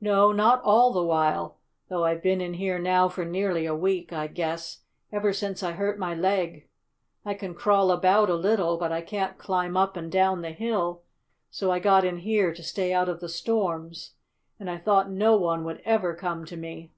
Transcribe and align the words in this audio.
"No, 0.00 0.32
not 0.32 0.60
all 0.64 0.92
the 0.92 1.00
while, 1.04 1.58
though 1.88 2.04
I've 2.04 2.24
been 2.24 2.40
in 2.40 2.54
here 2.54 2.76
now 2.80 3.08
for 3.08 3.24
nearly 3.24 3.66
a 3.66 3.72
week, 3.72 4.12
I 4.12 4.26
guess, 4.26 4.80
ever 5.12 5.32
since 5.32 5.62
I 5.62 5.70
hurt 5.74 5.96
my 5.96 6.12
leg. 6.12 6.68
I 7.24 7.34
can 7.34 7.54
crawl 7.54 7.92
about 7.92 8.28
a 8.28 8.34
little 8.34 8.78
but 8.78 8.90
I 8.90 9.00
can't 9.00 9.38
climb 9.38 9.76
up 9.76 9.96
and 9.96 10.10
down 10.10 10.42
the 10.42 10.50
hill, 10.50 11.02
so 11.52 11.70
I 11.70 11.78
got 11.78 12.04
in 12.04 12.18
here 12.18 12.52
to 12.52 12.64
stay 12.64 12.92
out 12.92 13.08
of 13.08 13.20
the 13.20 13.28
storms, 13.28 14.14
and 14.58 14.68
I 14.68 14.76
thought 14.76 15.08
no 15.08 15.36
one 15.36 15.62
would 15.62 15.82
ever 15.84 16.16
come 16.16 16.44
to 16.46 16.56
me." 16.56 16.90